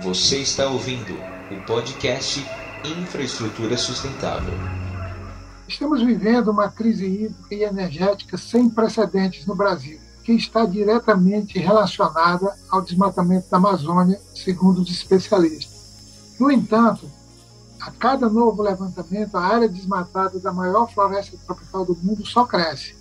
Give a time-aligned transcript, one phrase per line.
[0.00, 1.12] Você está ouvindo
[1.50, 2.44] o podcast
[2.82, 4.54] Infraestrutura Sustentável.
[5.68, 12.56] Estamos vivendo uma crise hídrica e energética sem precedentes no Brasil, que está diretamente relacionada
[12.70, 16.36] ao desmatamento da Amazônia, segundo os especialistas.
[16.40, 17.08] No entanto,
[17.78, 22.96] a cada novo levantamento, a área desmatada da maior floresta tropical do mundo só cresce.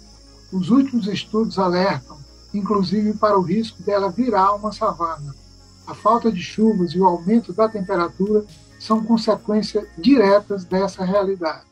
[0.51, 2.17] Os últimos estudos alertam,
[2.53, 5.40] inclusive, para o risco dela virar uma savana.
[5.88, 8.46] A falta de chuvas e o aumento da temperatura
[8.79, 11.71] são consequências diretas dessa realidade.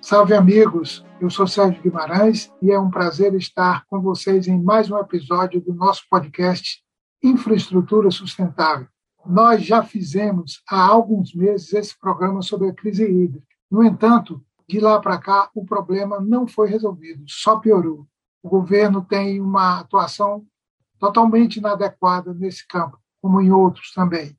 [0.00, 4.90] Salve amigos, eu sou Sérgio Guimarães e é um prazer estar com vocês em mais
[4.90, 6.82] um episódio do nosso podcast
[7.22, 8.86] Infraestrutura Sustentável.
[9.24, 13.46] Nós já fizemos há alguns meses esse programa sobre a crise hídrica.
[13.70, 18.06] No entanto, de lá para cá, o problema não foi resolvido, só piorou.
[18.44, 20.46] O governo tem uma atuação
[20.98, 24.38] totalmente inadequada nesse campo, como em outros também.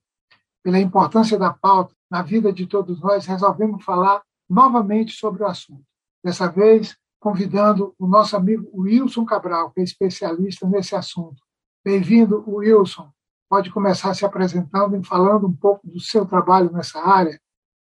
[0.63, 5.83] Pela importância da pauta na vida de todos nós, resolvemos falar novamente sobre o assunto.
[6.23, 11.41] Dessa vez, convidando o nosso amigo Wilson Cabral, que é especialista nesse assunto.
[11.83, 13.11] Bem-vindo, Wilson
[13.49, 17.41] pode começar se apresentando e falando um pouco do seu trabalho nessa área.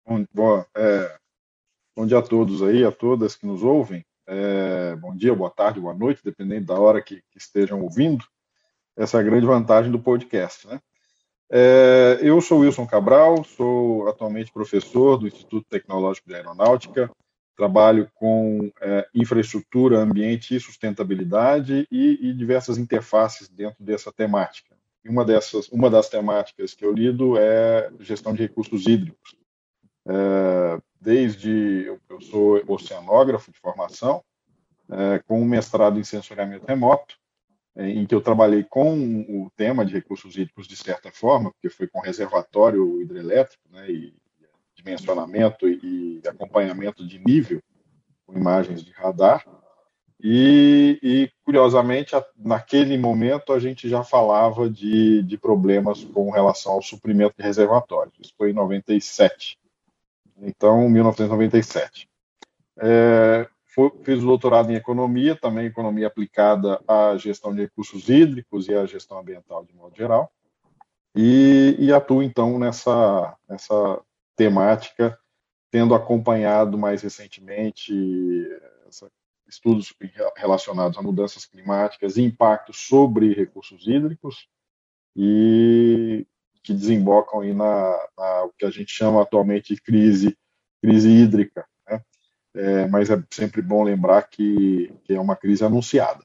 [0.07, 1.19] Bom, bom, é,
[1.95, 4.03] bom dia a todos aí, a todas que nos ouvem.
[4.27, 8.25] É, bom dia, boa tarde, boa noite, dependendo da hora que, que estejam ouvindo.
[8.97, 10.81] Essa é a grande vantagem do podcast, né?
[11.49, 17.09] É, eu sou Wilson Cabral, sou atualmente professor do Instituto Tecnológico de Aeronáutica,
[17.57, 24.77] trabalho com é, infraestrutura, ambiente e sustentabilidade e, e diversas interfaces dentro dessa temática.
[25.09, 29.37] Uma dessas, uma das temáticas que eu lido é gestão de recursos hídricos.
[30.09, 34.23] É, desde eu, eu, sou oceanógrafo de formação,
[34.91, 37.17] é, com um mestrado em sensoriamento remoto,
[37.75, 41.69] é, em que eu trabalhei com o tema de recursos hídricos de certa forma, porque
[41.69, 44.15] foi com reservatório hidrelétrico, né, e
[44.75, 47.62] dimensionamento e, e acompanhamento de nível
[48.27, 49.45] com imagens de radar.
[50.23, 56.83] E, e, curiosamente, naquele momento a gente já falava de, de, problemas com relação ao
[56.83, 58.15] suprimento de reservatórios.
[58.19, 59.59] Isso foi em 97.
[60.41, 62.09] Então, 1997.
[62.79, 68.69] É, foi, fiz o doutorado em economia, também economia aplicada à gestão de recursos hídricos
[68.69, 70.31] e à gestão ambiental de modo geral.
[71.15, 74.01] E, e atuo, então, nessa, nessa
[74.35, 75.19] temática,
[75.71, 77.93] tendo acompanhado mais recentemente
[78.87, 79.11] essa
[79.49, 79.95] estudos
[80.37, 84.49] relacionados a mudanças climáticas e impactos sobre recursos hídricos
[85.15, 86.27] e
[86.66, 90.37] que desembocam aí na, na o que a gente chama atualmente de crise,
[90.82, 91.65] crise hídrica.
[91.88, 92.03] Né?
[92.56, 96.25] É, mas é sempre bom lembrar que, que é uma crise anunciada.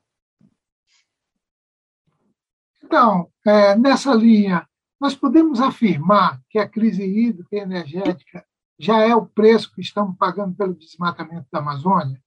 [2.84, 4.68] Então, é, nessa linha,
[5.00, 8.44] nós podemos afirmar que a crise hídrica e energética
[8.80, 12.20] já é o preço que estamos pagando pelo desmatamento da Amazônia?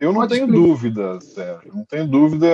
[0.00, 0.66] Eu não tenho explicar.
[0.66, 2.48] dúvida, Sérgio, não tenho dúvida,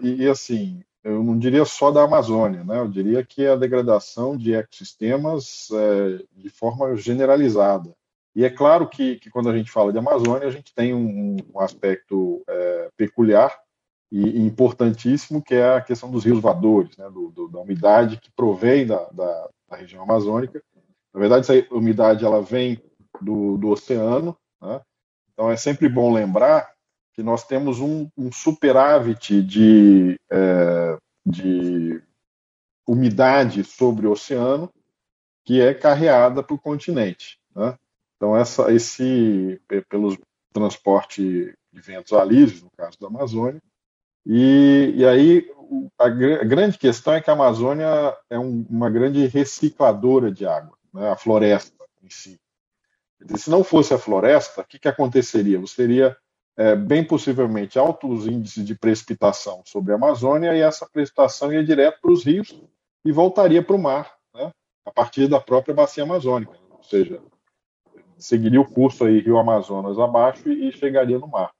[0.00, 2.78] e, e, assim, eu não diria só da Amazônia, né?
[2.78, 7.94] eu diria que a degradação de ecossistemas é, de forma generalizada.
[8.34, 11.36] E é claro que, que, quando a gente fala de Amazônia, a gente tem um,
[11.52, 13.52] um aspecto é, peculiar
[14.12, 17.10] e, importantíssimo, que é a questão dos rios voadores, né?
[17.10, 20.62] Do, do, da umidade que provém da, da, da, região amazônica.
[21.12, 22.80] Na verdade, essa umidade ela vem
[23.20, 24.80] do, do oceano, né?
[25.32, 26.70] Então, é sempre bom lembrar
[27.18, 30.96] que nós temos um, um superávit de, é,
[31.26, 32.00] de
[32.86, 34.72] umidade sobre o oceano
[35.44, 37.40] que é carreada para o continente.
[37.56, 37.74] Né?
[38.14, 40.16] Então, essa, esse, pelos
[40.52, 43.60] transporte de ventos alísios, no caso da Amazônia,
[44.24, 45.44] e, e aí
[45.98, 50.78] a, a, grande questão é que a Amazônia é um, uma grande recicladora de água,
[50.94, 51.10] né?
[51.10, 52.38] a floresta em si.
[53.34, 55.58] Se não fosse a floresta, o que, que aconteceria?
[55.58, 56.16] Você teria,
[56.58, 62.00] é, bem possivelmente, altos índices de precipitação sobre a Amazônia e essa precipitação ia direto
[62.00, 62.60] para os rios
[63.04, 64.50] e voltaria para o mar, né,
[64.84, 66.52] a partir da própria bacia amazônica.
[66.72, 67.22] Ou seja,
[68.18, 71.52] seguiria o curso aí Rio Amazonas abaixo e, e chegaria no mar.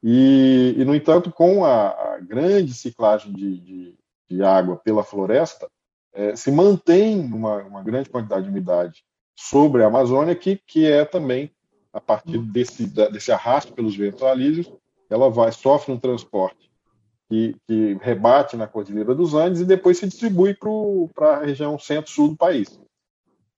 [0.00, 3.98] E, e, no entanto, com a, a grande ciclagem de, de,
[4.30, 5.66] de, água pela floresta,
[6.12, 9.02] é, se mantém uma, uma grande quantidade de umidade
[9.34, 11.50] sobre a Amazônia, que, que é também,
[11.94, 14.70] a partir desse, desse arrasto pelos ventos alísios,
[15.08, 16.70] ela vai sofre um transporte
[17.28, 20.56] que, que rebate na Cordilheira dos Andes e depois se distribui
[21.14, 22.78] para a região centro-sul do país.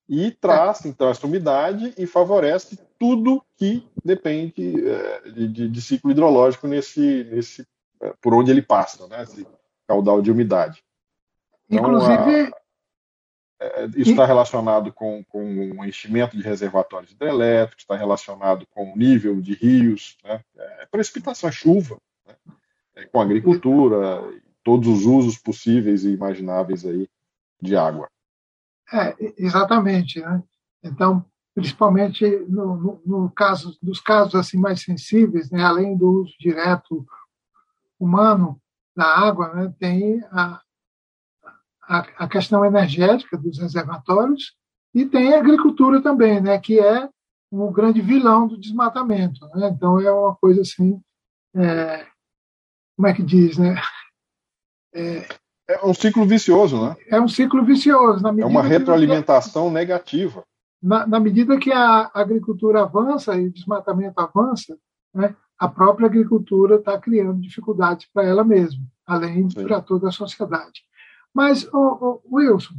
[0.08, 6.68] E traz, então, essa umidade e favorece tudo que depende é, de, de, ciclo hidrológico
[6.68, 7.66] nesse, nesse,
[8.00, 9.08] é, por onde ele passa.
[9.08, 9.26] Né?
[9.26, 9.44] Se,
[9.86, 10.84] caudal de umidade.
[11.68, 12.52] Então, Inclusive.
[13.96, 19.40] Isso está relacionado com, com o enchimento de reservatórios hidrelétricos, está relacionado com o nível
[19.40, 20.42] de rios, né?
[20.56, 22.34] é, precipitação, é chuva, né?
[22.96, 24.22] é, com agricultura,
[24.62, 27.08] todos os usos possíveis e imagináveis aí
[27.60, 28.08] de água.
[28.92, 30.20] É, exatamente.
[30.20, 30.42] Né?
[30.82, 31.24] Então,
[31.54, 37.06] principalmente no, no, no, caso dos casos assim mais sensíveis, né, além do uso direto
[37.98, 38.60] humano
[38.94, 40.60] da água, né, tem a,
[41.88, 44.54] a, a, questão energética dos reservatórios
[44.94, 47.08] e tem a agricultura também, né, que é
[47.50, 49.46] o grande vilão do desmatamento.
[49.54, 49.68] Né?
[49.68, 51.00] Então é uma coisa assim,
[51.54, 52.06] é,
[52.96, 53.80] como é que diz, né?
[54.94, 55.26] É,
[55.68, 56.96] é um ciclo vicioso, né?
[57.08, 58.26] É um ciclo vicioso.
[58.26, 59.74] é uma retroalimentação que...
[59.74, 60.44] negativa
[60.82, 64.78] na, na, medida que a agricultura avança e o desmatamento avança,
[65.14, 70.82] né, a própria agricultura está criando dificuldades para ela mesma, além para toda a sociedade.
[71.36, 72.76] Mas, oh, oh, Wilson,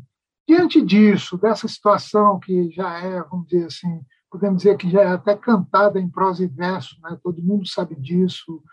[0.48, 4.02] diante disso, dessa situação que já é, vamos dizer assim,
[4.32, 7.94] podemos dizer que já é até cantada em prosa e verso, né, todo mundo sabe
[7.94, 8.64] disso,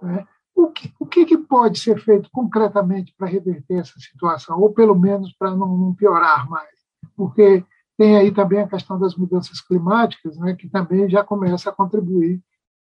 [0.00, 0.24] né,
[0.54, 5.34] o que, o que, pode ser feito concretamente para reverter essa situação, ou pelo menos
[5.36, 6.70] para não, não piorar mais?
[7.16, 7.64] Porque
[7.98, 12.40] tem aí também a questão das mudanças climáticas, né, que também já começa a contribuir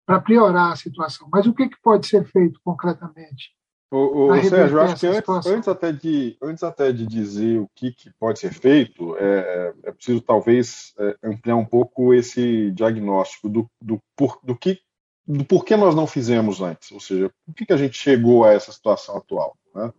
[0.06, 1.28] para piorar a situação.
[1.30, 3.52] Mas o que, que pode ser feito concretamente?
[3.92, 7.92] O, o Sérgio, acho que antes, antes, até de, antes até de dizer o que,
[7.92, 13.70] que pode ser feito, é, é preciso talvez é, ampliar um pouco esse diagnóstico do,
[13.84, 14.80] do, por, do, que,
[15.28, 18.54] do porquê nós não fizemos antes, ou seja, por que, que a gente chegou a
[18.54, 19.58] essa situação atual.
[19.76, 19.92] Né?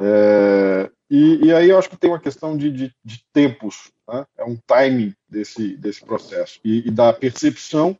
[0.00, 4.26] É, e, e, aí eu acho que tem uma questão de, de, de tempos, né?
[4.36, 7.98] é um timing desse, desse processo e, e, da percepção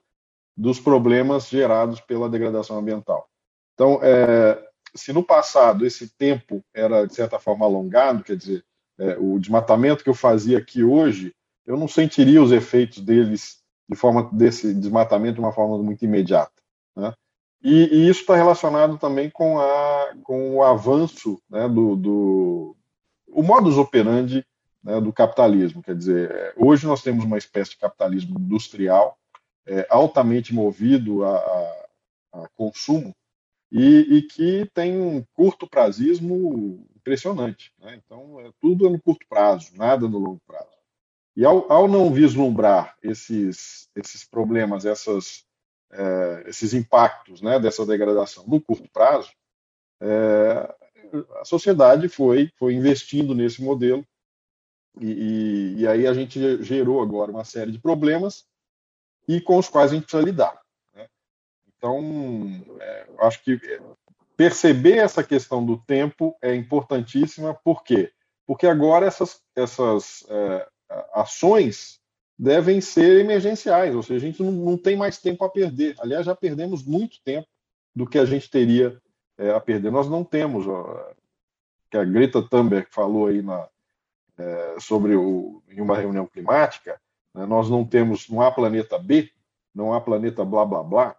[0.55, 3.27] dos problemas gerados pela degradação ambiental.
[3.73, 4.62] Então, é,
[4.94, 8.64] se no passado esse tempo era, de certa forma, alongado, quer dizer,
[8.99, 11.35] é, o desmatamento que eu fazia aqui hoje,
[11.67, 16.52] eu não sentiria os efeitos deles de forma desse desmatamento de uma forma muito imediata.
[16.96, 17.12] Né?
[17.62, 22.76] E, e isso está relacionado também com, a, com o avanço né, do, do
[23.29, 24.46] o modus operandi
[24.82, 25.82] né, do capitalismo.
[25.82, 29.19] Quer dizer, é, hoje nós temos uma espécie de capitalismo industrial
[29.67, 31.87] é, altamente movido a, a,
[32.35, 33.14] a consumo
[33.76, 37.73] e, e, que tem um curto prazismo impressionante.
[37.81, 38.00] Né?
[38.05, 40.71] Então, é tudo no curto prazo, nada no longo prazo.
[41.37, 45.44] E ao, ao não vislumbrar esses, esses problemas, essas
[45.94, 49.31] é, esses impactos né, dessa degradação no curto prazo,
[50.00, 50.75] é,
[51.41, 54.05] a sociedade foi, foi investindo nesse modelo
[55.00, 58.44] e, e, e, aí a gente gerou agora uma série de problemas
[59.27, 60.63] e com os quais a gente precisa lidar.
[61.84, 62.00] Então,
[62.81, 63.60] é, acho que
[64.34, 68.10] perceber essa questão do tempo é importantíssima, por quê?
[68.46, 70.66] Porque agora essas, essas é,
[71.12, 72.00] ações
[72.38, 75.94] devem ser emergenciais, ou seja, a gente não, não tem mais tempo a perder.
[75.98, 77.46] Aliás, já perdemos muito tempo
[77.94, 78.98] do que a gente teria
[79.36, 79.92] é, a perder.
[79.92, 81.12] Nós não temos, ó,
[81.90, 83.69] que a Greta Thunberg falou aí na,
[84.38, 86.98] é, sobre o, em uma reunião climática,
[87.34, 89.31] né, nós não temos, não há planeta B,
[89.75, 91.16] não há planeta blá blá blá,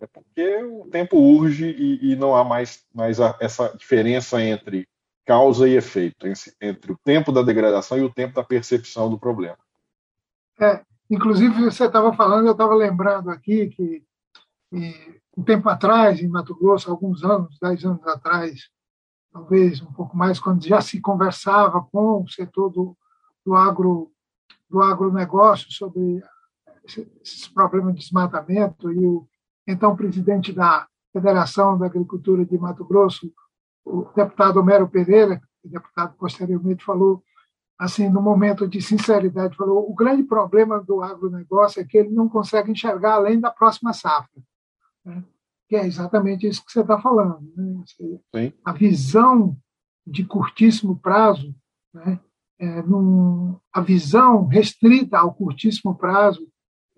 [0.00, 4.88] é porque o tempo urge e, e não há mais, mais a, essa diferença entre
[5.26, 6.26] causa e efeito,
[6.60, 9.58] entre o tempo da degradação e o tempo da percepção do problema.
[10.58, 14.02] É, inclusive, você estava falando, eu estava lembrando aqui que,
[15.36, 18.68] um tempo atrás, em Mato Grosso, alguns anos, dez anos atrás,
[19.32, 22.96] talvez um pouco mais, quando já se conversava com o setor do,
[23.46, 24.12] do, agro,
[24.68, 26.22] do agronegócio sobre
[27.22, 29.28] esses problemas de desmatamento, e o
[29.70, 33.32] então presidente da Federação da Agricultura de Mato Grosso,
[33.84, 37.22] o deputado Homero Pereira, que deputado posteriormente falou
[37.80, 42.28] assim, no momento de sinceridade, falou: o grande problema do agronegócio é que ele não
[42.28, 44.42] consegue enxergar além da próxima safra.
[45.02, 45.24] Né?
[45.66, 47.40] Que é exatamente isso que você está falando.
[47.56, 48.52] Né?
[48.62, 49.56] A visão
[50.06, 51.54] de curtíssimo prazo,
[51.94, 52.20] né?
[52.58, 56.46] é, num, a visão restrita ao curtíssimo prazo,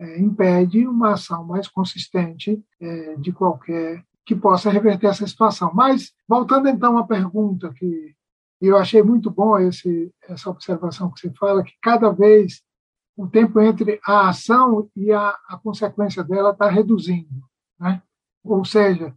[0.03, 5.73] é, impede uma ação mais consistente é, de qualquer que possa reverter essa situação.
[5.73, 8.15] Mas, voltando então à pergunta que
[8.61, 12.63] eu achei muito bom esse, essa observação que você fala, que cada vez
[13.17, 17.45] o tempo entre a ação e a, a consequência dela está reduzindo.
[17.79, 18.03] Né?
[18.45, 19.15] Ou seja,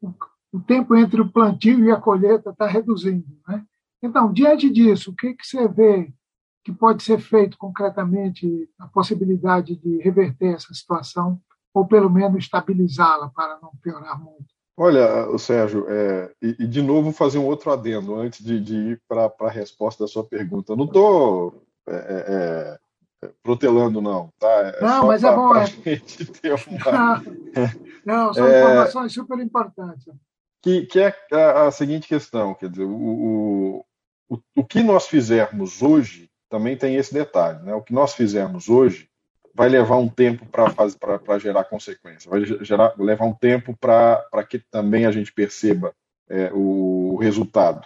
[0.00, 0.12] o,
[0.52, 3.26] o, tempo entre o plantio e a colheita está reduzindo.
[3.46, 3.64] Né?
[4.02, 6.12] Então, diante disso, o que, que você vê
[6.68, 11.40] que pode ser feito concretamente, a possibilidade de reverter essa situação,
[11.72, 14.44] ou pelo menos estabilizá-la para não piorar muito?
[14.76, 19.02] Olha, Sérgio, é, e, e, de novo fazer um outro adendo antes de, de ir
[19.08, 20.72] para a resposta da sua pergunta.
[20.72, 22.78] Eu não estou é, é,
[23.24, 24.30] é, protelando, não.
[24.38, 24.46] Tá?
[24.48, 25.56] É não, mas pra, é bom.
[25.56, 25.66] É.
[25.66, 27.24] Gente ter uma...
[28.04, 28.60] não, são é.
[28.60, 30.14] informações super importantes.
[30.62, 33.84] Que, que é a, a, seguinte questão, quer dizer, o,
[34.28, 37.74] o, o que nós fizermos hoje também tem esse detalhe, né?
[37.74, 39.08] O que nós fizermos hoje
[39.54, 45.04] vai levar um tempo para gerar consequência, vai gerar, levar um tempo para que também
[45.04, 45.92] a gente perceba
[46.28, 47.84] é, o, o, resultado.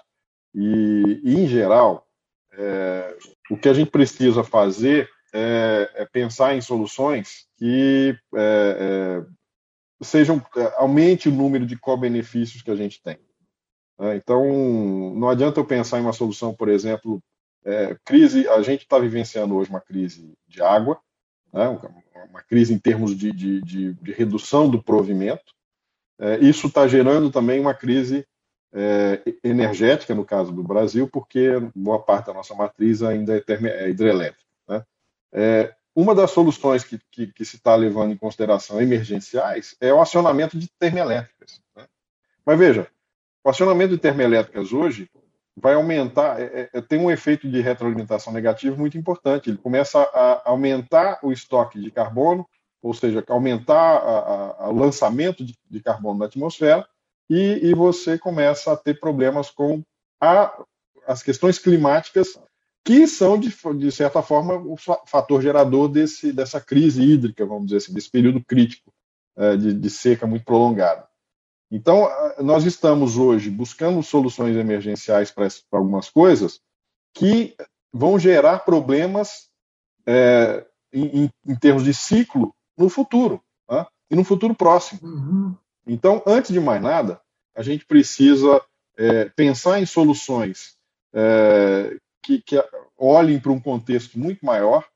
[0.54, 2.06] E, e em geral,
[2.52, 3.16] é,
[3.50, 10.44] o que a gente precisa fazer é, é pensar em soluções que é, é, sejam
[10.56, 13.18] é, aumente o número de co-benefícios que a gente tem.
[13.98, 14.16] Né?
[14.16, 14.44] Então,
[15.14, 17.22] não adianta eu pensar em uma solução, por exemplo,
[18.04, 18.48] crise.
[18.48, 21.00] A gente está vivenciando hoje uma crise de água,
[21.52, 21.68] né,
[22.28, 25.52] uma crise em termos de, de, de, de redução do provimento.
[26.18, 28.26] É, isso está gerando também uma crise
[28.72, 33.90] é, energética, no caso do Brasil, porque boa parte da nossa matriz ainda é, é
[33.90, 34.50] hidrelétrica.
[34.68, 34.84] Né?
[35.32, 40.00] É, uma das soluções que, que, que se está levando em consideração emergenciais é o
[40.00, 41.60] acionamento de termoelétricas.
[41.76, 41.86] Né?
[42.46, 42.88] Mas veja,
[43.44, 45.10] o acionamento de termoelétricas hoje
[45.56, 49.50] vai aumentar, é, é, tem um efeito de retroalimentação negativo muito importante.
[49.50, 52.46] Ele começa a aumentar o estoque de carbono,
[52.82, 56.86] ou seja, aumentar o lançamento de, de, carbono na atmosfera,
[57.30, 59.82] e, e, você começa a ter problemas com
[60.20, 60.52] a,
[61.06, 62.38] as questões climáticas,
[62.84, 67.76] que são, de, de certa forma, o fator gerador desse, dessa crise hídrica, vamos dizer
[67.76, 68.92] assim, desse período crítico
[69.36, 71.06] é, de, de seca muito prolongada.
[71.74, 72.06] Então,
[72.38, 76.60] nós estamos hoje buscando soluções emergenciais para algumas coisas
[77.14, 77.56] que
[77.90, 79.48] vão gerar problemas
[80.06, 83.86] é, em, em, termos de ciclo no futuro, né?
[84.10, 85.00] e no futuro próximo.
[85.02, 85.56] Uhum.
[85.86, 87.18] Então, antes de mais nada,
[87.56, 88.62] a gente precisa
[88.98, 90.76] é, pensar em soluções
[91.14, 92.62] é, que, que,
[92.98, 94.86] olhem para um contexto muito maior,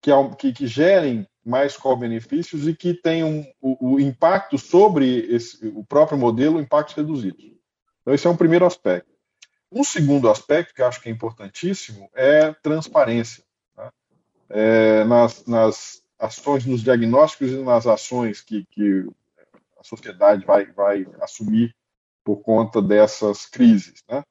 [0.00, 5.84] que, que, que gerem mais co-benefícios e que tenham o, o impacto sobre esse, o
[5.84, 7.44] próprio modelo, impactos reduzidos.
[8.02, 9.12] Então, esse é um primeiro aspecto.
[9.70, 13.42] Um segundo aspecto que acho que é importantíssimo é transparência.
[13.74, 13.92] Tá?
[14.48, 19.06] É, nas, nas, ações, nos diagnósticos e nas ações que, que
[19.78, 21.74] a sociedade vai, vai assumir
[22.24, 24.02] por conta dessas crises.
[24.08, 24.22] Né?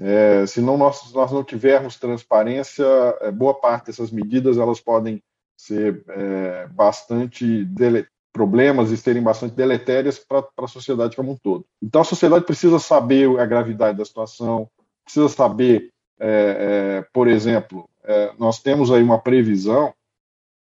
[0.00, 2.84] É, se não nós, nós não tivermos transparência,
[3.20, 5.22] é, boa parte dessas medidas elas podem
[5.62, 11.64] ser é, bastante dele, problemas e serem bastante deletérias para a sociedade como um todo.
[11.80, 14.68] Então a sociedade precisa saber a gravidade da situação,
[15.04, 19.94] precisa saber, é, é, por exemplo, é, nós temos aí uma previsão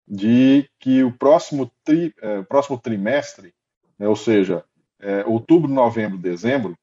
[0.07, 3.55] de que o próximo, tri, é, próximo trimestre,
[3.97, 4.64] né, ou seja,
[4.99, 6.76] é, outubro, novembro, dezembro,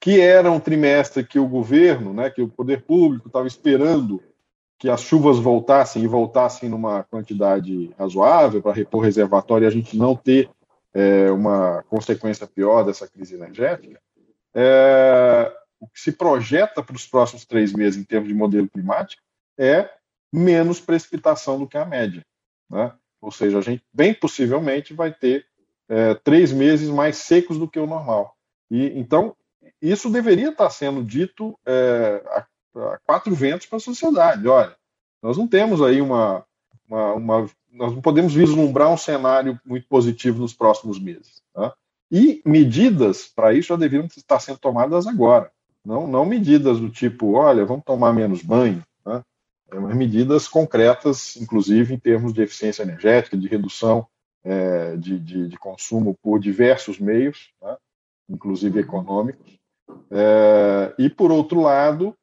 [0.00, 4.22] que era um trimestre que o governo, né, que o poder público estava esperando
[4.78, 9.96] que as chuvas voltassem e voltassem numa quantidade razoável para repor reservatório e a gente
[9.96, 10.50] não ter
[10.92, 14.00] é, uma consequência pior dessa crise energética,
[14.54, 19.22] é, o que se projeta para os próximos três meses em termos de modelo climático
[19.58, 19.90] é
[20.32, 22.24] menos precipitação do que a média.
[22.70, 22.92] Né?
[23.20, 25.46] Ou seja, a gente bem possivelmente vai ter
[25.88, 28.36] é, três meses mais secos do que o normal.
[28.70, 29.36] E então
[29.80, 32.44] isso deveria estar sendo dito é,
[33.06, 34.46] quatro ventos para a sociedade.
[34.48, 34.74] Olha,
[35.22, 36.44] nós não temos aí uma,
[36.88, 41.42] uma, uma, nós não podemos vislumbrar um cenário muito positivo nos próximos meses.
[41.52, 41.72] Tá?
[42.10, 45.50] E medidas para isso já deveriam estar sendo tomadas agora.
[45.84, 48.82] Não, não medidas do tipo, olha, vamos tomar menos banho.
[49.02, 49.24] Tá?
[49.70, 54.06] É, medidas concretas, inclusive em termos de eficiência energética, de redução
[54.44, 57.78] é, de, de, de, consumo por diversos meios, tá?
[58.28, 59.58] inclusive econômicos.
[60.10, 62.14] É, e, por outro lado,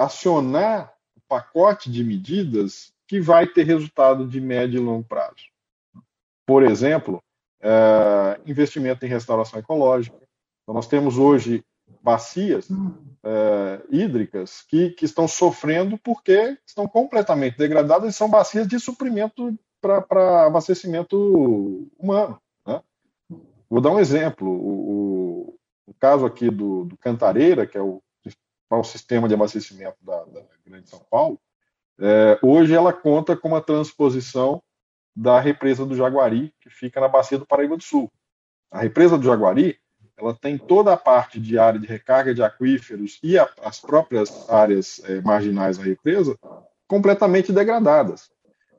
[0.00, 5.50] acionar o pacote de medidas que vai ter resultado de médio e longo prazo.
[6.46, 7.22] Por exemplo,
[7.60, 10.16] é, investimento em restauração ecológica.
[10.62, 11.62] Então, nós temos hoje
[12.02, 12.68] bacias
[13.22, 19.54] é, hídricas que, que estão sofrendo porque estão completamente degradadas e são bacias de suprimento
[19.82, 22.40] para abastecimento humano.
[22.66, 22.80] Né?
[23.68, 24.48] Vou dar um exemplo.
[24.48, 28.00] O, o, o caso aqui do, do, Cantareira, que é o
[28.70, 31.38] ao sistema de abastecimento da, da Grande São Paulo,
[31.98, 34.62] é, hoje ela conta com uma transposição
[35.14, 38.10] da represa do Jaguari, que fica na bacia do Paraíba do Sul.
[38.70, 39.78] A represa do Jaguari
[40.16, 44.48] ela tem toda a parte de área de recarga de aquíferos e a, as próprias
[44.48, 46.38] áreas é, marginais da represa
[46.86, 48.30] completamente degradadas.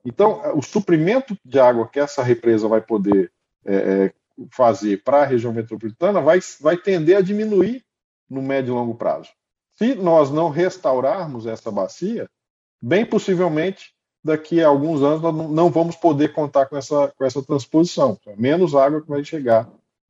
[0.05, 3.31] Então, o suprimento de água que essa represa vai poder
[3.65, 4.13] é, é
[4.51, 7.83] fazer para a região metropolitana vai, vai tender a diminuir
[8.29, 9.29] no médio e longo prazo.
[9.75, 12.29] Se nós não restaurarmos essa bacia,
[12.81, 17.41] bem possivelmente daqui a alguns anos nós não vamos poder contar com essa, com essa
[17.41, 18.17] transposição.
[18.27, 19.67] É menos água que vai chegar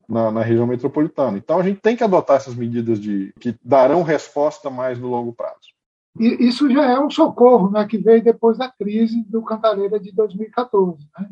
[0.07, 1.37] na, na, região metropolitana.
[1.37, 5.33] Então a gente tem que adotar essas medidas de que darão resposta mais no longo
[5.33, 5.71] prazo.
[6.19, 10.11] E isso já é um socorro, né, que veio depois da crise do Cantareira de
[10.11, 11.07] 2014.
[11.17, 11.29] Né?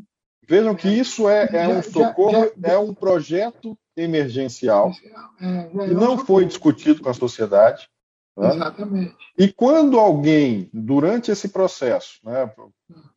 [0.48, 4.92] Vejam que isso é, é um socorro, já, já, é um projeto emergencial
[5.40, 7.90] é, que é não foi discutido com a sociedade.
[8.40, 8.56] Né?
[8.56, 9.16] Exatamente.
[9.38, 12.50] E quando alguém, durante esse processo, né,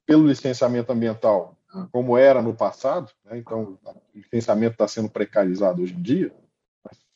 [0.05, 1.57] pelo licenciamento ambiental,
[1.93, 3.79] como era no passado, né, então
[4.13, 6.33] o licenciamento está sendo precarizado hoje em dia,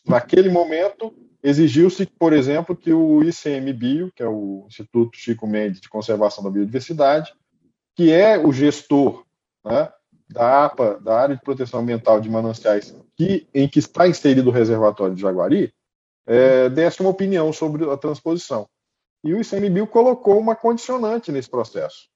[0.06, 5.88] naquele momento exigiu-se, por exemplo, que o ICMBio, que é o Instituto Chico Mendes de
[5.88, 7.34] Conservação da Biodiversidade,
[7.94, 9.24] que é o gestor
[9.64, 9.90] né,
[10.28, 14.52] da APA, da Área de Proteção Ambiental de Mananciais, que, em que está inserido o
[14.52, 15.72] reservatório de Jaguari,
[16.26, 18.68] é, desse uma opinião sobre a transposição.
[19.22, 22.08] E o ICMBio colocou uma condicionante nesse processo.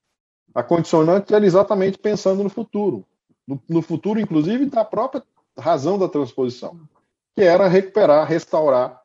[0.55, 3.07] A condicionante era exatamente pensando no futuro,
[3.47, 5.23] no, no futuro, inclusive, da própria
[5.59, 6.81] razão da transposição,
[7.35, 9.01] que era recuperar, restaurar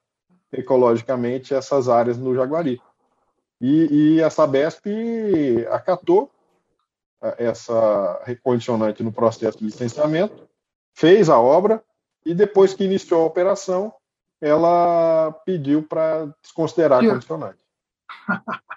[0.51, 2.81] ecologicamente essas áreas no Jaguari.
[3.61, 4.85] E, e a Sabesp
[5.69, 6.31] acatou
[7.21, 10.47] é, essa recondicionante no processo de licenciamento,
[10.93, 11.83] fez a obra
[12.25, 13.93] e depois que iniciou a operação,
[14.41, 17.59] ela pediu para desconsiderar a condicionante.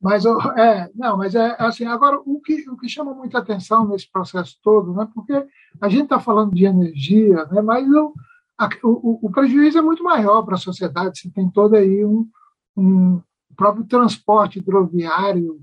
[0.00, 1.84] Mas é, não, mas é assim.
[1.84, 5.06] Agora, o que, o que chama muita atenção nesse processo todo, né?
[5.14, 5.46] Porque
[5.78, 7.60] a gente está falando de energia, né?
[7.60, 8.14] Mas o,
[8.58, 11.18] a, o, o, prejuízo é muito maior para a sociedade.
[11.18, 12.26] Você tem todo aí um,
[12.74, 13.20] um
[13.54, 15.60] próprio transporte hidroviário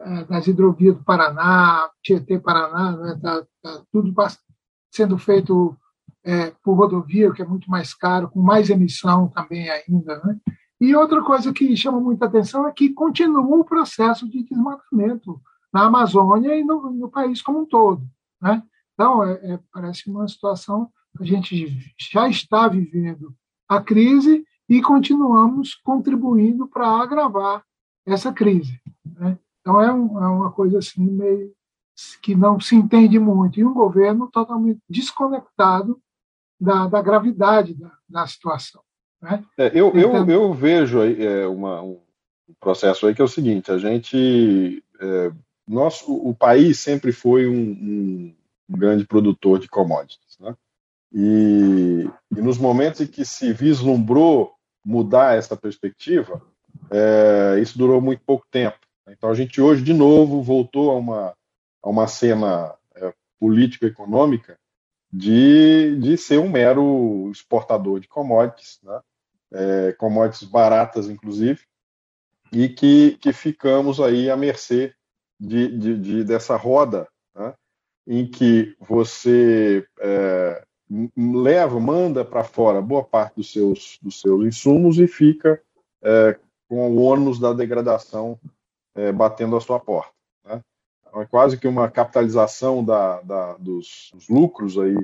[0.00, 3.18] é, das hidrovias do Paraná, Tietê Paraná, né?
[3.20, 4.14] Tá, tá tudo
[4.90, 5.76] sendo feito
[6.24, 10.38] é, por rodovia, que é muito mais caro, com mais emissão também ainda, né?
[10.80, 15.40] E outra coisa que chama muita atenção é que continua o processo de desmatamento
[15.72, 18.02] na Amazônia e no, no país como um todo.
[18.40, 18.62] Né?
[18.92, 23.34] Então, é, é, parece uma situação a gente já está vivendo
[23.68, 27.64] a crise e continuamos contribuindo para agravar
[28.04, 28.80] essa crise.
[29.04, 29.38] Né?
[29.60, 31.52] Então, é, um, é uma coisa assim meio
[32.20, 33.58] que não se entende muito.
[33.58, 35.98] E um governo totalmente desconectado
[36.64, 38.82] da, da gravidade da, da situação.
[39.20, 39.44] Né?
[39.56, 42.00] É, eu, então, eu, eu vejo aí, é, uma, um
[42.58, 44.82] processo aí que é o seguinte: a gente.
[45.00, 45.32] É,
[45.66, 48.34] nosso, o país sempre foi um, um,
[48.68, 50.38] grande produtor de commodities.
[50.38, 50.54] Né?
[51.10, 54.52] E, e, nos momentos em que se vislumbrou
[54.84, 56.42] mudar essa perspectiva,
[56.90, 58.76] é, isso durou muito pouco tempo.
[59.08, 61.34] Então a gente hoje, de novo, voltou a uma,
[61.82, 64.58] a uma cena é, político-econômica
[65.16, 69.00] de, de ser um mero exportador de commodities, né?
[69.52, 71.60] é, commodities baratas, inclusive,
[72.50, 74.92] e que, que ficamos aí à mercê
[75.38, 77.54] de, de, de dessa roda né,
[78.08, 80.64] em que você é,
[81.16, 85.62] leva, manda para fora boa parte dos seus, dos seus insumos e fica
[86.02, 86.36] é,
[86.68, 88.36] com o ônus da degradação
[88.96, 90.13] é, batendo a sua porta.
[91.14, 91.22] Né?
[91.22, 94.96] É quase que uma capitalização da, da dos, dos, lucros aí,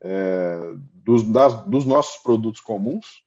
[0.00, 3.24] é, dos, das, dos nossos produtos comuns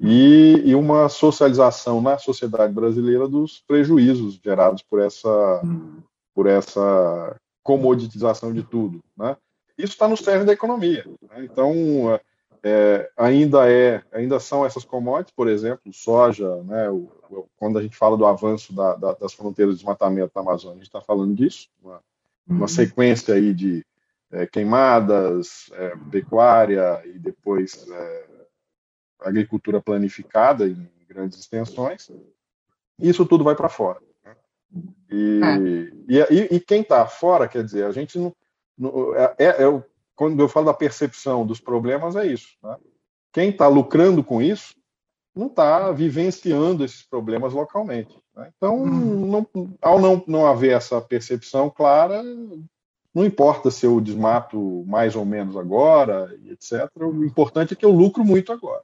[0.00, 5.62] e, e, uma socialização na sociedade brasileira dos prejuízos gerados por essa,
[6.34, 9.00] por essa comoditização de tudo.
[9.16, 9.36] Né?
[9.78, 11.04] Isso está no cerne da economia.
[11.22, 11.44] Né?
[11.44, 11.72] Então,
[12.66, 16.88] é, ainda é, ainda são essas commodities, por exemplo, soja, né?
[16.88, 20.40] O, o, quando a gente fala do avanço da, da, das fronteiras de desmatamento da
[20.40, 22.00] Amazônia, a gente está falando disso, uma,
[22.48, 22.68] uma uhum.
[22.68, 23.84] sequência aí de
[24.32, 28.26] é, queimadas, é, pecuária e depois é,
[29.20, 32.10] agricultura planificada em grandes extensões,
[32.98, 34.00] isso tudo vai para fora.
[34.24, 34.36] Né?
[35.10, 35.40] E,
[36.08, 36.32] é.
[36.32, 38.34] e, e, quem está fora, quer dizer, a gente não.
[39.14, 42.48] é, é, é, quando eu falo da percepção dos problemas, é isso.
[42.62, 42.76] Né?
[43.32, 44.74] Quem está lucrando com isso
[45.34, 48.16] não está vivenciando esses problemas localmente.
[48.36, 48.50] Né?
[48.56, 49.26] Então, hum.
[49.26, 52.22] não, ao não, não haver essa percepção clara,
[53.14, 56.88] não importa se eu desmato mais ou menos agora, etc.
[56.96, 58.82] O importante é que eu lucro muito agora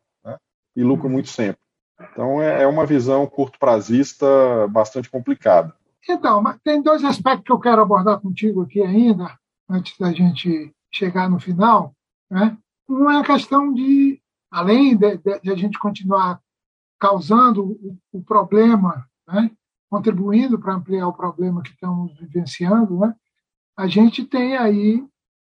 [0.75, 1.61] e lucro muito sempre.
[2.12, 4.27] Então é, é uma visão curto prazista
[4.69, 5.75] bastante complicada.
[6.09, 9.37] Então, mas tem dois aspectos que eu quero abordar contigo aqui ainda,
[9.69, 11.94] antes da gente chegar no final.
[12.31, 12.57] Né?
[12.88, 16.40] Um é questão de, além de, de, de a gente continuar
[16.98, 19.50] causando o, o problema, né?
[19.88, 23.14] contribuindo para ampliar o problema que estamos vivenciando, né?
[23.76, 25.05] a gente tem aí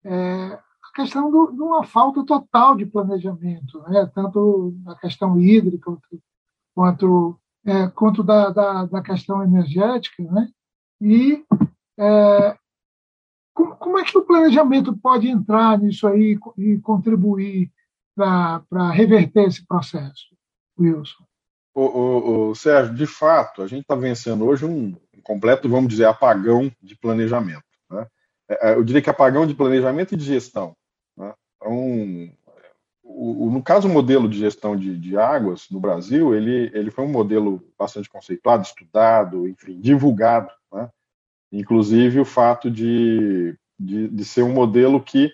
[0.04, 4.10] é, a questão do, de uma falta total de planejamento, né?
[4.14, 6.22] tanto na questão hídrica quanto,
[6.74, 10.22] quanto, é, quanto da, da, da, questão energética.
[10.22, 10.48] Né?
[11.00, 11.44] E
[11.98, 12.56] é,
[13.54, 17.70] como, como, é que o planejamento pode entrar nisso aí e contribuir
[18.14, 20.34] para reverter esse processo,
[20.78, 21.24] Wilson?
[21.74, 26.04] O, o, o, Sérgio, de fato, a gente está vencendo hoje um, completo, vamos dizer,
[26.04, 27.64] apagão de planejamento.
[27.90, 28.06] Né?
[28.48, 30.76] É, é, eu diria que apagão de planejamento e de gestão.
[31.16, 31.32] Né?
[31.56, 32.30] Então,
[33.02, 37.04] o, no caso, o modelo de gestão de, de, águas no Brasil, ele, ele foi
[37.04, 40.50] um modelo bastante conceituado, estudado, enfim, divulgado.
[40.72, 40.88] Né?
[41.52, 45.30] Inclusive o fato de, de, de ser um modelo que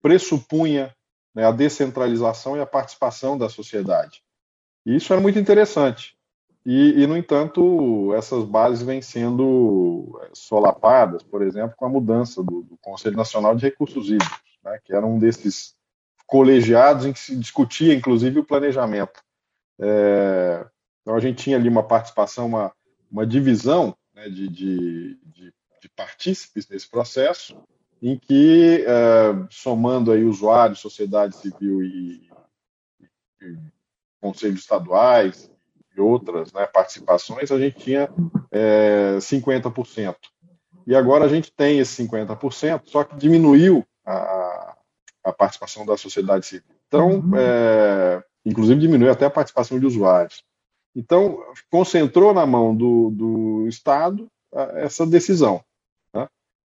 [0.00, 0.94] pressupunha
[1.34, 4.22] né, a descentralização e a participação da sociedade.
[4.86, 6.16] E isso é muito interessante.
[6.64, 12.42] E, e, no entanto, essas bases vêm sendo é, solapadas, por exemplo, com a mudança
[12.42, 15.76] do, do Conselho Nacional de Recursos Hídricos, né, que era um desses
[16.26, 19.22] colegiados em que se discutia, inclusive, o planejamento.
[19.78, 20.66] É,
[21.02, 22.72] então, a gente tinha ali uma participação, uma,
[23.08, 27.56] uma divisão né, de, de, de, de, partícipes nesse processo,
[28.02, 32.28] em que, é, somando aí usuários, sociedade civil e,
[33.42, 33.56] e
[34.20, 35.50] conselhos estaduais,
[35.96, 38.08] e outras né, participações, a gente tinha
[38.50, 40.16] é, 50%.
[40.86, 44.76] E agora a gente tem esse 50%, só que diminuiu a,
[45.24, 46.64] a participação da sociedade civil.
[46.86, 47.36] Então, uhum.
[47.36, 50.44] é, inclusive diminuiu até a participação de usuários.
[50.96, 51.38] Então,
[51.70, 54.26] concentrou na mão do, do Estado
[54.76, 55.62] essa decisão.
[56.12, 56.26] Né?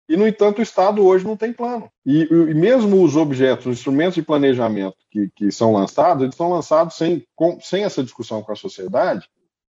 [0.10, 1.92] E, no entanto, o Estado hoje não tem plano.
[2.04, 6.50] E, e mesmo os objetos, os instrumentos de planejamento que, que são lançados, eles são
[6.50, 9.30] lançados sem, com, sem essa discussão com a sociedade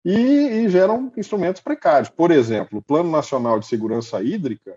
[0.05, 2.11] e, e geram instrumentos precários.
[2.11, 4.77] Por exemplo, o Plano Nacional de Segurança Hídrica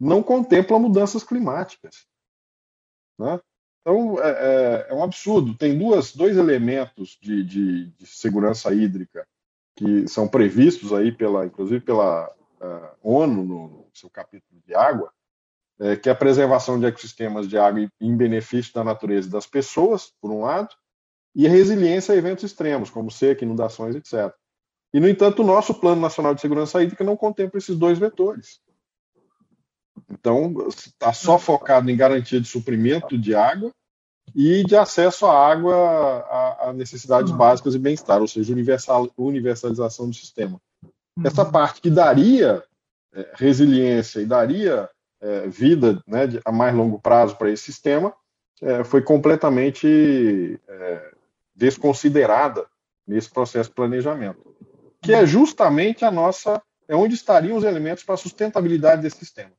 [0.00, 2.06] não contempla mudanças climáticas.
[3.16, 3.38] Né?
[3.82, 5.54] Então, é, é, é, um absurdo.
[5.54, 9.26] Tem duas, dois elementos de, de, de, segurança hídrica
[9.74, 12.28] que são previstos aí, pela, inclusive pela
[12.60, 15.12] uh, ONU, no, no, seu capítulo de água,
[15.80, 19.46] é, que é a preservação de ecossistemas de água em benefício da natureza e das
[19.46, 20.68] pessoas, por um lado,
[21.34, 24.32] e a resiliência a eventos extremos, como seca, inundações, etc.
[24.92, 28.60] E, no entanto, o nosso Plano Nacional de Segurança Hídrica não contempla esses dois vetores.
[30.10, 33.72] Então, está só focado em garantia de suprimento de água
[34.34, 37.36] e de acesso à água a, a necessidades uhum.
[37.36, 40.60] básicas e bem-estar, ou seja, universal, universalização do sistema.
[41.16, 41.26] Uhum.
[41.26, 42.62] Essa parte que daria
[43.14, 44.88] é, resiliência e daria
[45.20, 48.14] é, vida né, de, a mais longo prazo para esse sistema
[48.60, 51.12] é, foi completamente é,
[51.54, 52.66] desconsiderada
[53.06, 54.54] nesse processo de planejamento,
[55.00, 59.52] que é justamente a nossa, é onde estariam os elementos para a sustentabilidade desse sistema.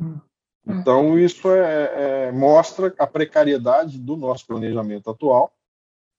[0.00, 0.18] Hum.
[0.66, 5.52] Então, isso é, é, mostra a precariedade do nosso planejamento atual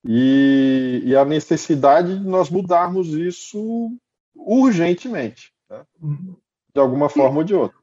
[0.03, 3.91] e, e, a necessidade de nós mudarmos isso
[4.35, 5.83] urgentemente, né?
[5.99, 6.35] Uhum.
[6.73, 7.77] de alguma forma e, ou de outra.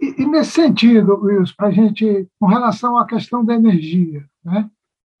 [0.00, 4.68] E, e nesse sentido, Wilson, para a gente, com relação à questão da energia, né?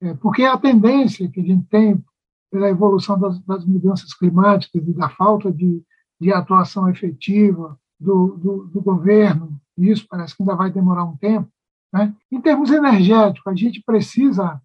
[0.00, 2.04] É, porque a tendência que a gente tem
[2.50, 5.80] pela evolução das, das mudanças climáticas e da falta de,
[6.20, 11.48] de atuação efetiva do, do, do governo isso parece que ainda vai demorar um tempo.
[11.92, 12.14] Né?
[12.30, 14.60] Em termos energéticos, a gente precisa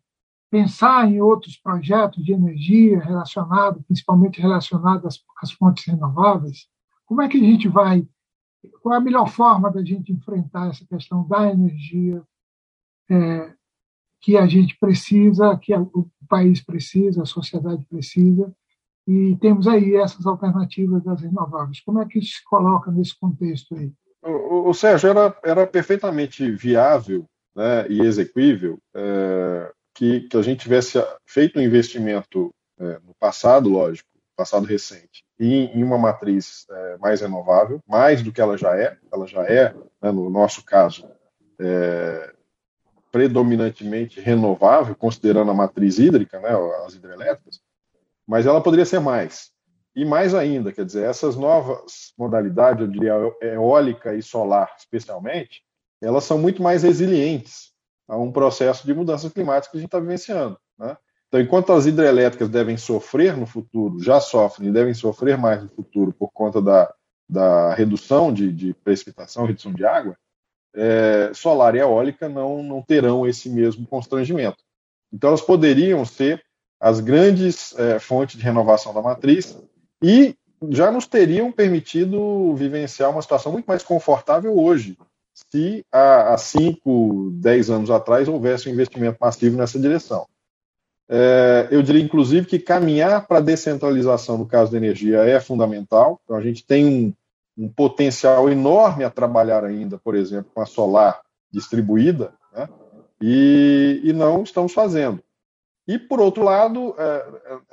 [0.49, 6.67] pensar em outros projetos de energia relacionados, principalmente relacionados às, às fontes renováveis.
[7.05, 8.07] Como é que a gente vai?
[8.81, 12.23] Qual é a melhor forma da gente enfrentar essa questão da energia
[13.09, 13.53] é,
[14.21, 18.53] que a gente precisa, que o país precisa, a sociedade precisa,
[19.07, 21.79] e temos aí essas alternativas das renováveis.
[21.81, 23.91] Como é que isso se coloca nesse contexto aí?
[24.21, 30.61] O, o Sérgio, era, era perfeitamente viável né, e exequível é, que, que a gente
[30.61, 36.97] tivesse feito um investimento é, no passado, lógico, passado recente, em, em uma matriz é,
[36.97, 38.97] mais renovável, mais do que ela já é.
[39.11, 41.09] Ela já é, né, no nosso caso,
[41.59, 42.33] é,
[43.11, 46.49] predominantemente renovável, considerando a matriz hídrica, né,
[46.85, 47.59] as hidrelétricas,
[48.25, 49.51] mas ela poderia ser mais.
[49.95, 55.63] E mais ainda, quer dizer, essas novas modalidades, eu diria eólica e solar especialmente,
[56.01, 57.71] elas são muito mais resilientes
[58.07, 60.57] a um processo de mudança climática que a gente está vivenciando.
[60.77, 60.95] Né?
[61.27, 65.69] Então, enquanto as hidrelétricas devem sofrer no futuro, já sofrem e devem sofrer mais no
[65.69, 66.91] futuro por conta da,
[67.29, 70.17] da redução de, de precipitação, redução de água,
[70.73, 74.57] é, solar e eólica não, não terão esse mesmo constrangimento.
[75.11, 76.43] Então, elas poderiam ser
[76.79, 79.57] as grandes é, fontes de renovação da matriz
[80.01, 80.35] e
[80.69, 84.97] já nos teriam permitido vivenciar uma situação muito mais confortável hoje,
[85.51, 90.27] se há 5, 10 anos atrás houvesse um investimento massivo nessa direção.
[91.11, 96.21] É, eu diria, inclusive, que caminhar para a descentralização no caso da energia é fundamental.
[96.23, 97.13] Então, a gente tem um,
[97.65, 101.19] um potencial enorme a trabalhar ainda, por exemplo, com a solar
[101.51, 102.69] distribuída, né?
[103.19, 105.19] e, e, não estamos fazendo.
[105.89, 107.03] E, por outro lado, é,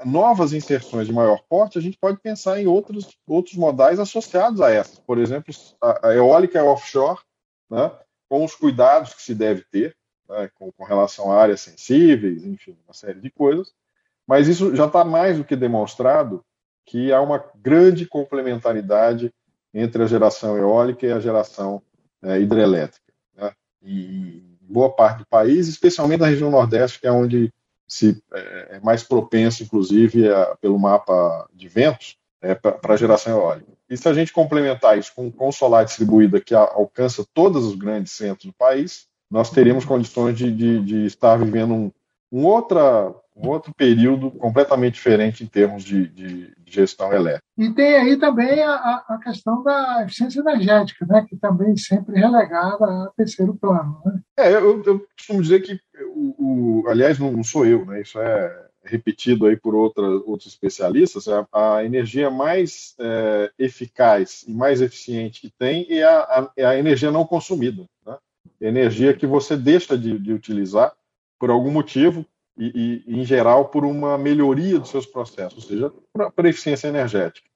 [0.01, 4.63] é, novas inserções de maior porte, a gente pode pensar em outros, outros modais associados
[4.63, 4.99] a essas.
[5.01, 7.21] Por exemplo, a, eólica offshore,
[7.69, 7.93] né?
[8.27, 9.95] com os cuidados que se deve ter
[10.27, 13.75] né, com, com, relação a áreas sensíveis, enfim, uma série de coisas.
[14.27, 16.43] Mas isso já está mais do que demonstrado
[16.87, 19.31] que há uma grande complementaridade
[19.75, 21.83] entre a geração eólica e a geração
[22.23, 23.13] é, hidrelétrica.
[23.35, 23.53] Né?
[23.83, 27.53] E boa parte do país, especialmente na região Nordeste, que é onde
[27.87, 33.39] se é, é mais propenso, inclusive, a, pelo mapa de ventos, é, para a geração
[33.39, 33.73] eólica.
[33.89, 37.75] E se a gente complementar isso com, com solar distribuída, que a, alcança todos os
[37.75, 41.93] grandes centros do país, nós teríamos condições de, de, de estar vivendo um,
[42.33, 47.45] um, outra, um outro período completamente diferente em termos de, de, gestão elétrica.
[47.57, 52.85] E tem aí também a, a, questão da eficiência energética, né, que também sempre relegada
[52.85, 54.01] a terceiro plano.
[54.05, 54.21] Né?
[54.37, 55.79] É, eu, eu costumo dizer que,
[56.39, 61.47] o, aliás, não, sou eu, né, isso é repetido aí por outra, outros especialistas, a,
[61.53, 66.79] a energia mais é, eficaz e mais eficiente que tem é a, a, é a
[66.79, 67.85] energia não consumida.
[68.07, 68.17] Né?
[68.61, 70.93] energia que você deixa de, de utilizar
[71.39, 72.25] por algum motivo
[72.57, 75.93] e, e, em geral, por uma melhoria dos seus processos, ou seja,
[76.35, 77.47] para eficiência energética.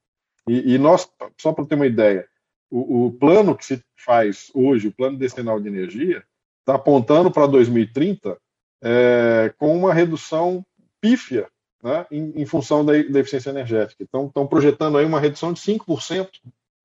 [0.46, 2.28] E, e nós, só para ter uma ideia,
[2.70, 6.22] o, o, plano que se faz hoje, o plano decenal de energia,
[6.60, 8.38] está apontando para 2030
[8.82, 10.64] é, com uma redução
[11.00, 11.48] pífia
[11.82, 14.02] né, em, em, função da, da, eficiência energética.
[14.02, 16.28] Então, estão projetando aí uma redução de 5%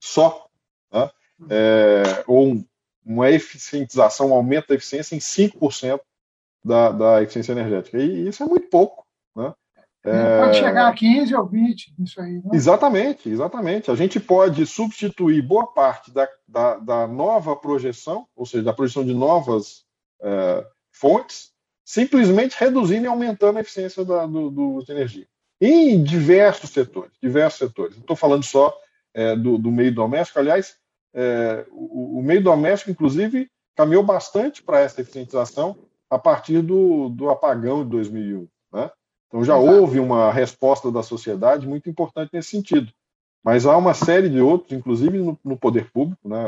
[0.01, 0.47] só,
[0.91, 1.09] né,
[1.49, 2.63] é, ou
[3.05, 5.99] uma eficientização, um aumento da eficiência em 5%
[6.63, 7.97] da, da eficiência energética.
[7.99, 9.05] E isso é muito pouco.
[9.35, 9.53] Né?
[10.03, 10.39] É...
[10.39, 12.33] Pode chegar a 15 ou 20, isso aí.
[12.33, 12.51] Né?
[12.53, 13.91] Exatamente, exatamente.
[13.91, 19.05] A gente pode substituir boa parte da, da, da nova projeção, ou seja, da projeção
[19.05, 19.83] de novas
[20.21, 21.54] é, fontes,
[21.85, 25.27] simplesmente reduzindo e aumentando a eficiência da, do, do, de energia.
[25.61, 27.95] Em diversos setores, diversos setores.
[27.95, 28.75] Não estou falando só
[29.13, 30.75] é, do, do meio doméstico, aliás,
[31.13, 35.77] é, o, o, meio doméstico, inclusive, caminhou bastante para essa eficientização
[36.09, 38.47] a partir do, do apagão de 2001.
[38.73, 38.91] Né?
[39.27, 39.73] Então já Exato.
[39.73, 42.91] houve uma resposta da sociedade muito importante nesse sentido.
[43.43, 46.45] Mas há uma série de outros, inclusive no, no poder público, né?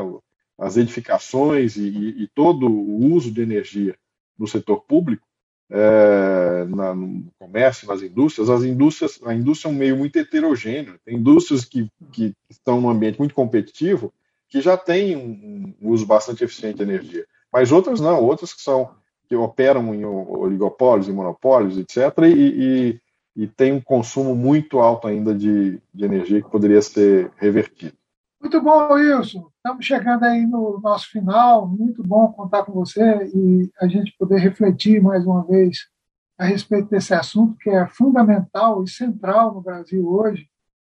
[0.58, 3.96] as edificações e, e, e, todo o uso de energia
[4.36, 5.27] no setor público,
[5.70, 10.98] é, na, no comércio, nas indústrias, as indústrias, a indústria é um meio muito heterogêneo.
[11.04, 14.12] Tem indústrias que, que estão num ambiente muito competitivo
[14.48, 17.26] que já têm um, um uso bastante eficiente de energia.
[17.52, 18.90] Mas outras não, outras que são
[19.28, 22.98] que operam em oligopólios, em monopólios, etc., e,
[23.36, 27.92] e, e tem um consumo muito alto ainda de, de energia que poderia ser revertido.
[28.40, 29.50] Muito bom, Wilson.
[29.68, 31.68] Estamos chegando aí no nosso final.
[31.68, 35.90] Muito bom contar com você e a gente poder refletir mais uma vez
[36.38, 40.48] a respeito desse assunto que é fundamental e central no Brasil hoje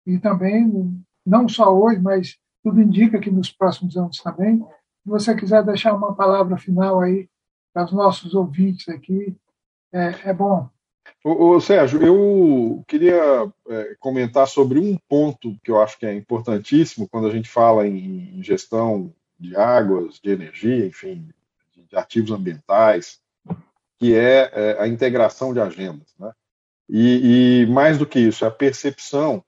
[0.06, 4.58] e também não só hoje, mas tudo indica que nos próximos anos também.
[4.58, 7.30] Se você quiser deixar uma palavra final aí
[7.72, 9.34] para os nossos ouvintes aqui,
[9.90, 10.68] é, é bom.
[11.25, 16.14] Ô, ô, Sérgio, eu queria é, comentar sobre um ponto que eu acho que é
[16.14, 21.29] importantíssimo quando a gente fala em, em gestão de águas, de energia, enfim,
[21.75, 23.21] de, de ativos ambientais,
[23.99, 26.14] que é, é, a integração de agendas.
[26.19, 26.31] Né?
[26.88, 29.45] E, e, mais do que isso, a percepção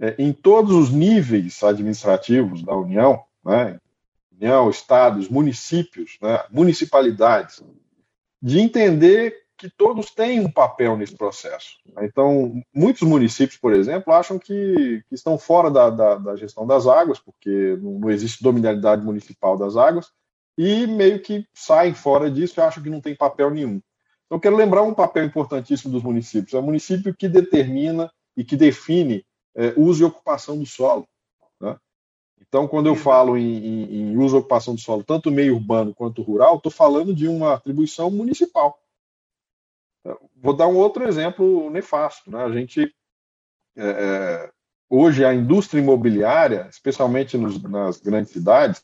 [0.00, 3.78] é, em todos os níveis administrativos da União, né,
[4.32, 7.62] União, estados, municípios, né, municipalidades,
[8.40, 11.76] de entender que todos têm um papel nesse processo.
[12.00, 16.86] Então, muitos municípios, por exemplo, acham que, que estão fora da, da, da, gestão das
[16.86, 20.10] águas, porque não, existe dominalidade municipal das águas,
[20.56, 23.82] e meio que saem fora disso e acham que não tem papel nenhum.
[24.24, 26.54] Então, eu quero lembrar um papel importantíssimo dos municípios.
[26.54, 31.06] É o município que determina e que define é, uso e ocupação do solo.
[31.60, 31.76] Né?
[32.40, 35.94] Então, quando eu falo em, em, em, uso e ocupação do solo, tanto meio urbano
[35.94, 38.79] quanto rural, estou falando de uma atribuição municipal.
[40.36, 42.30] Vou dar um outro exemplo nefasto.
[42.30, 42.42] Né?
[42.42, 42.94] A gente,
[43.76, 44.50] é, é
[44.88, 48.82] hoje, a indústria imobiliária, especialmente nos, nas grandes cidades,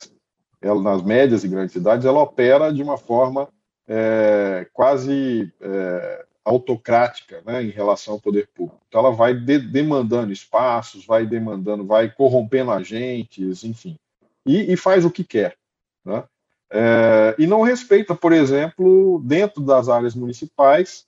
[0.61, 3.49] ela, nas médias e grandes cidades, ela opera de uma forma
[3.89, 8.81] é, quase é, autocrática né, em relação ao poder público.
[8.89, 13.97] Então, ela vai de demandando espaços, vai demandando, vai corrompendo agentes, enfim,
[14.45, 15.57] e, e faz o que quer.
[16.05, 16.25] Né?
[16.71, 21.06] É, e não respeita, por exemplo, dentro das áreas municipais,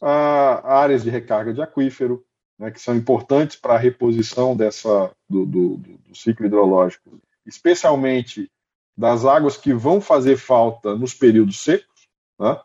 [0.00, 2.24] a, áreas de recarga de aquífero,
[2.58, 8.50] né, que são importantes para a reposição dessa, do, do, do, ciclo hidrológico, especialmente
[8.96, 12.08] das águas que vão fazer falta nos períodos secos,
[12.38, 12.60] né?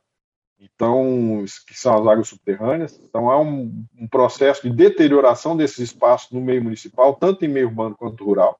[0.59, 2.99] então, que são as águas subterrâneas.
[3.03, 7.67] Então, há um, um, processo de deterioração desses espaços no meio municipal, tanto em meio
[7.67, 8.57] urbano quanto rural,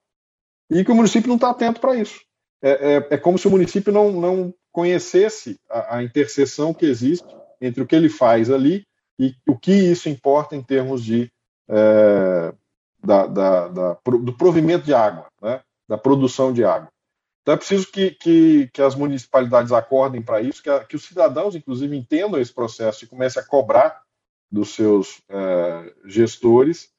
[0.69, 2.21] e que o município não está atento para isso.
[2.61, 7.27] É, é, é, como se o município não, não conhecesse a, a interseção que existe
[7.63, 8.85] entre o que ele faz ali
[9.19, 11.31] e o que isso importa em termos de
[11.69, 12.53] é,
[13.03, 16.89] da, da, da, do provimento de água, né, da produção de água.
[17.41, 21.03] Então é preciso que, que, que as municipalidades acordem para isso, que, a, que, os
[21.03, 24.01] cidadãos, inclusive, entendam esse processo e comecem a cobrar
[24.49, 26.89] dos seus é, gestores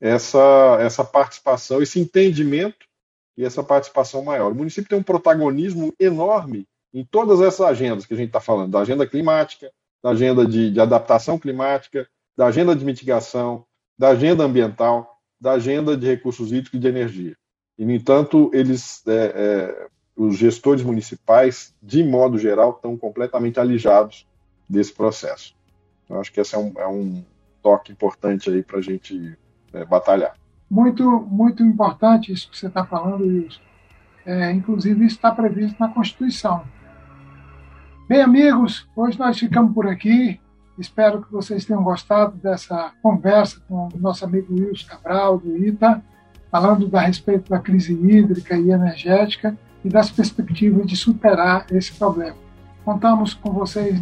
[0.00, 2.86] essa, essa participação, esse entendimento
[3.36, 4.52] e essa participação maior.
[4.52, 8.72] O município tem um protagonismo enorme em todas essas agendas que a gente está falando,
[8.72, 9.70] da agenda climática,
[10.02, 13.64] da agenda de, de adaptação climática, da agenda de mitigação,
[13.98, 17.36] da agenda ambiental, da agenda de recursos hídricos e de energia.
[17.78, 19.86] E, no entanto, eles, é, é,
[20.16, 24.26] os gestores municipais, de modo geral, estão completamente alijados
[24.68, 25.54] desse processo.
[26.08, 27.24] Eu acho que esse é um, é um
[27.62, 29.36] toque importante aí para a gente
[29.72, 30.36] é, batalhar.
[30.70, 33.60] Muito, muito importante isso que você está falando, Wilson.
[34.24, 36.64] É, inclusive, isso está previsto na Constituição.
[38.12, 40.38] Bem, amigos, hoje nós ficamos por aqui.
[40.78, 46.04] Espero que vocês tenham gostado dessa conversa com o nosso amigo Wilson Cabral, do ITA,
[46.50, 52.36] falando a respeito da crise hídrica e energética e das perspectivas de superar esse problema.
[52.84, 53.98] Contamos com vocês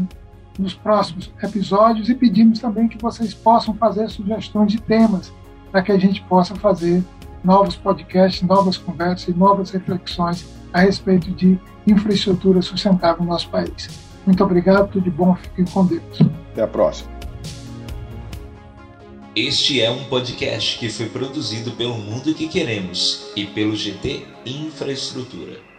[0.58, 5.32] nos próximos episódios e pedimos também que vocês possam fazer sugestões de temas
[5.70, 7.00] para que a gente possa fazer
[7.44, 13.88] novos podcasts, novas conversas e novas reflexões a respeito de infraestrutura sustentável no nosso país.
[14.26, 16.20] Muito obrigado, tudo de bom, fiquem com Deus.
[16.52, 17.10] Até a próxima.
[19.34, 25.69] Este é um podcast que foi produzido pelo Mundo que Queremos e pelo GT Infraestrutura.